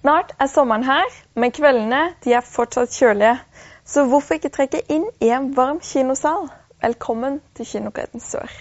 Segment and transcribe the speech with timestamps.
[0.00, 3.34] Snart er sommeren her, men kveldene de er fortsatt kjølige.
[3.82, 6.46] Så hvorfor ikke trekke inn i en varm kinosal?
[6.84, 8.52] Velkommen til Kinokredden Sør.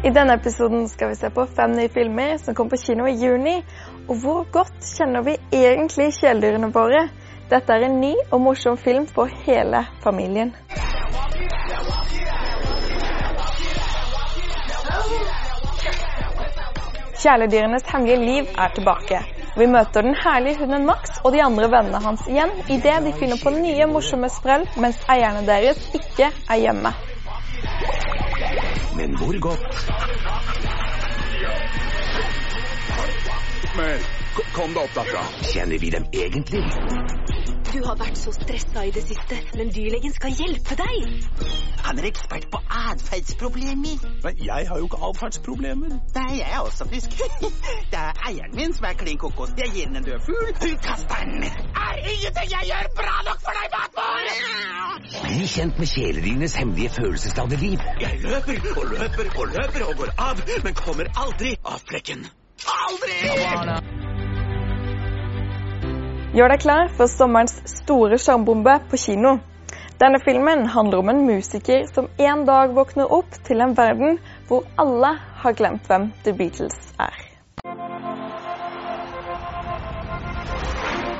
[0.00, 3.18] I denne episoden skal vi se på fem nye filmer som kom på kino i
[3.20, 3.58] juni.
[4.08, 7.10] Og hvor godt kjenner vi egentlig kjæledyrene våre?
[7.52, 10.56] Dette er en ny og morsom film for hele familien.
[17.20, 19.18] Kjæledyrenes hemmelige liv er tilbake.
[19.56, 23.36] Vi møter den herlige hunden Max og de andre vennene hans igjen idet de finner
[23.42, 26.94] på nye, morsomme sprell mens eierne deres ikke er hjemme.
[28.96, 29.68] Men hvor godt?
[33.76, 34.00] Men
[34.56, 35.26] kom deg opp derfra.
[35.52, 36.64] Kjenner vi dem egentlig?
[37.70, 41.04] Du har vært så stressa i det siste, men dyrlegen skal hjelpe deg.
[41.86, 44.00] Han er ekspert på atferdsproblemer.
[44.24, 45.92] Men jeg har jo ikke atferdsproblemer.
[46.16, 47.14] Nei, jeg er også frisk.
[47.92, 49.54] Det er eieren min som er klin kokos.
[49.58, 50.50] Jeg gir den en død fugl.
[50.64, 51.46] Hun kaster den.
[51.46, 54.34] Er ingenting jeg gjør bra nok for deg, Batmor?
[55.20, 57.88] Bli kjent med kjæledyrenes hemmelige følelsesladde liv.
[58.02, 62.26] Jeg løper og løper og løper og går av, men kommer aldri av flekken.
[62.66, 63.99] Aldri!
[66.30, 69.32] Gjør deg klar for sommerens store sjarmbombe på kino.
[69.98, 74.62] Denne filmen handler om en musiker som en dag våkner opp til en verden hvor
[74.78, 75.10] alle
[75.42, 77.18] har glemt hvem The Beatles er.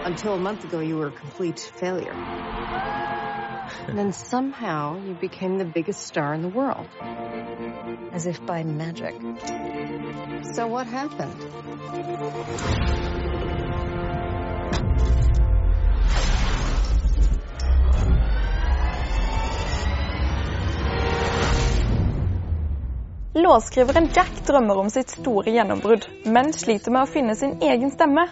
[0.07, 2.15] Until a month ago, you were a complete failure.
[3.89, 6.87] And then somehow you became the biggest star in the world.
[8.13, 9.15] As if by magic.
[10.55, 11.35] So what happened?
[23.41, 28.27] Låtskriveren Jack drømmer om sitt store gjennombrudd, men sliter med å finne sin egen stemme.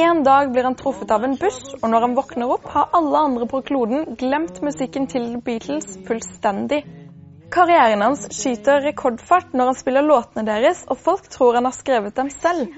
[0.00, 3.20] En dag blir han truffet av en buss, og når han våkner opp, har alle
[3.26, 6.78] andre på kloden glemt musikken til The Beatles fullstendig.
[7.52, 12.16] Karrieren hans skyter rekordfart når han spiller låtene deres, og folk tror han har skrevet
[12.16, 12.72] dem selv.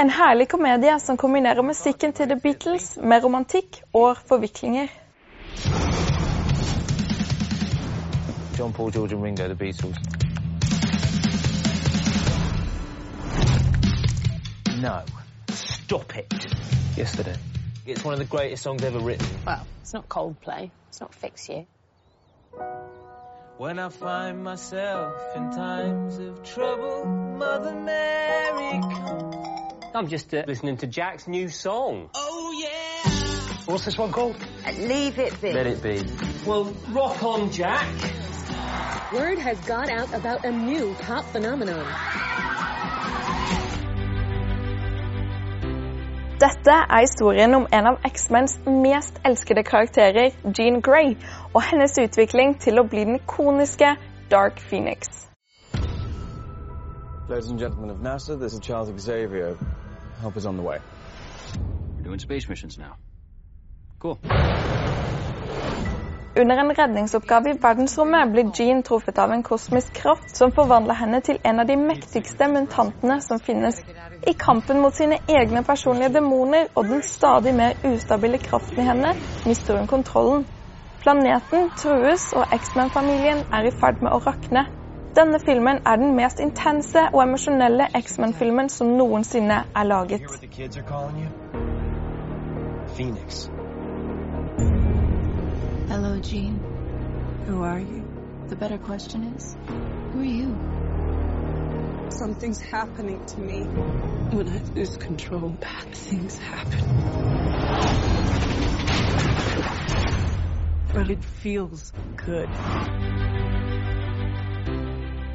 [0.00, 4.88] En herlig komedie som kombinerer musikken til The Beatles med romantikk og forviklinger.
[8.56, 10.27] John Paul, George and Ringo, the Beatles.
[14.80, 15.02] No.
[15.48, 16.32] Stop it.
[16.96, 17.34] Yesterday.
[17.84, 19.26] It's one of the greatest songs ever written.
[19.44, 20.70] Well, it's not Coldplay.
[20.88, 21.66] It's not Fix You.
[23.56, 29.34] When I find myself in times of trouble, Mother Mary comes.
[29.96, 32.10] I'm just uh, listening to Jack's new song.
[32.14, 33.54] Oh, yeah.
[33.64, 34.36] What's this one called?
[34.78, 35.52] Leave it be.
[35.52, 36.04] Let it be.
[36.46, 37.88] Well, rock on, Jack.
[39.12, 41.84] Word has got out about a new pop phenomenon.
[46.40, 51.16] Dette er historien om en av X-Mens mest elskede karakterer, Jean Grey,
[51.54, 53.96] og hennes utvikling til å bli den ikoniske
[54.30, 55.08] Dark Phoenix.
[57.28, 59.56] Ladies and gentlemen of NASA, this is Charles Xavier.
[60.20, 60.78] Help is on the way.
[61.96, 62.94] We're doing space missions now.
[63.98, 64.18] Cool.
[66.38, 71.18] Under en redningsoppgave i verdensrommet blir Jean truffet av en kosmisk kraft som forvandler henne
[71.26, 73.80] til en av de mektigste mutantene som finnes.
[74.26, 79.14] I kampen mot sine egne personlige demoner og den stadig mer ustabile kraften i henne,
[79.46, 80.46] mister hun kontrollen.
[81.02, 84.66] Planeten trues, og X-Men-familien er i ferd med å rakne.
[85.18, 90.22] Denne filmen er den mest intense og emosjonelle X-Men-filmen som noensinne er laget.
[96.18, 96.58] Hello, Jean.
[97.46, 98.02] Who are you?
[98.48, 99.56] The better question is,
[100.12, 100.50] who are you?
[102.10, 103.60] Something's happening to me.
[104.34, 106.82] When I lose control, bad things happen.
[110.92, 111.92] But it feels
[112.26, 112.48] good.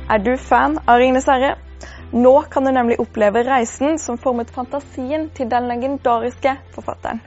[0.09, 1.55] Er du fan av Ringenes herre?
[2.11, 7.21] Nå kan du nemlig oppleve reisen som formet fantasien til den legendariske forfatteren.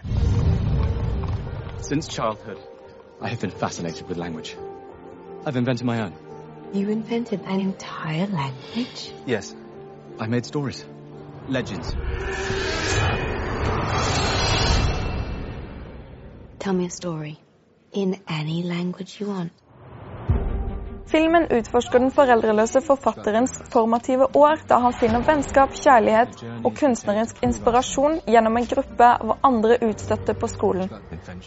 [1.80, 2.75] Since childhood,
[3.20, 4.56] I have been fascinated with language.
[5.46, 6.12] I've invented my own.
[6.72, 9.12] You invented an entire language?
[9.24, 9.54] Yes,
[10.18, 10.84] I made stories,
[11.48, 11.96] legends.
[16.58, 17.38] Tell me a story.
[17.92, 19.52] In any language you want.
[21.16, 28.18] Filmen utforsker den foreldreløse forfatterens formative år da han finner vennskap, kjærlighet og kunstnerisk inspirasjon
[28.28, 30.90] gjennom en gruppe av andre utstøtte på skolen.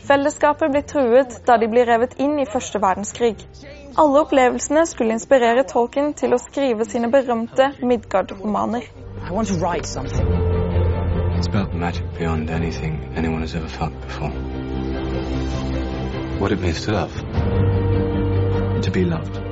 [0.07, 3.35] Fellesskapet blir truet da de blir revet inn i første verdenskrig.
[3.93, 8.87] Alle opplevelsene skulle inspirere Tolkien til å skrive sine berømte Midgard-romaner.
[9.21, 10.25] I want to write something.
[11.37, 14.33] It's about magic beyond anything anyone has ever felt before.
[16.41, 17.13] What it means to love.
[18.81, 19.48] To be loved.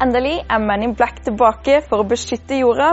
[0.00, 2.92] Endelig er Man in Black tilbake for å beskytte jorda,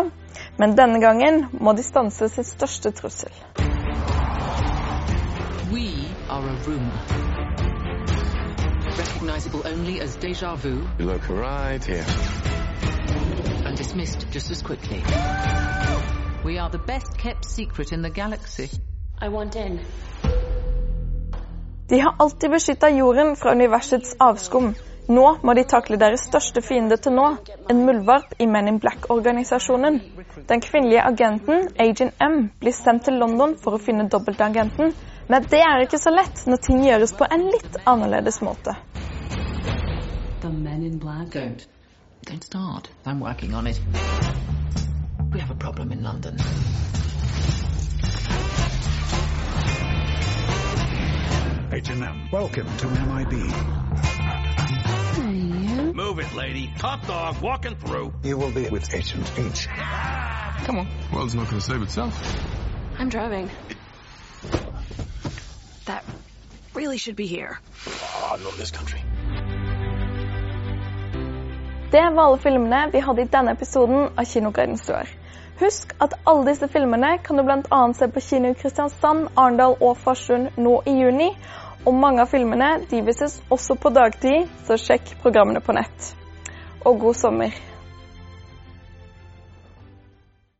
[0.58, 3.32] men denne gangen må de stanse sin største trussel.
[5.72, 7.02] We are a rumor.
[8.98, 12.06] Recognizable only as deja vu You look right here.
[13.66, 15.04] and dismissed just as quickly.
[16.44, 18.70] We are the best kept secret in the galaxy.
[19.20, 19.80] I want in.
[21.90, 24.74] De har alltid beskytta jorden fra universets avskum.
[25.08, 27.26] Nå må de takle deres største fiende til nå,
[27.70, 30.00] en muldvarp i Men in Black-organisasjonen.
[30.50, 34.96] Den kvinnelige agenten, Agent M, blir sendt til London for å finne dobbeltagenten,
[35.30, 38.74] men det er ikke så lett når ting gjøres på en litt annerledes måte.
[40.42, 41.30] The men in black?
[41.38, 41.68] Don't.
[42.26, 42.90] Don't start.
[43.06, 43.80] I'm working on it.
[45.31, 46.38] We have a problem in London.
[51.75, 53.33] H&M, welcome to MIB.
[55.94, 56.72] Move it, lady.
[56.77, 58.13] Top dog walking through.
[58.24, 59.68] You will be with Agent H.
[60.63, 60.88] Come on.
[61.13, 62.13] World's not going to save itself.
[62.98, 63.50] I'm driving.
[65.83, 66.06] That
[66.74, 67.60] really should be here.
[67.88, 69.01] Oh, not this country.
[71.92, 75.07] Det var alle filmene vi hadde i denne episoden av Kinogreidens dør.
[75.60, 77.94] Husk at alle disse filmene kan du bl.a.
[77.94, 81.30] se på kino i Kristiansand, Arendal og Farsund nå i juni.
[81.86, 86.12] Og mange av filmene de vises også på dagtid, så sjekk programmene på nett.
[86.86, 87.54] Og god sommer.